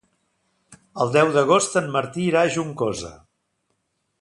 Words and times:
El 1.03 1.11
deu 1.17 1.29
d'agost 1.35 1.77
en 1.83 1.91
Martí 1.99 2.25
irà 2.31 2.43
a 2.47 2.51
Juncosa. 2.57 3.13